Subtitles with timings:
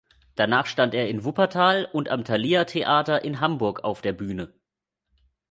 [0.33, 4.51] Danach stand er in Wuppertal und am Thalia Theater in Hamburg auf der Bühne.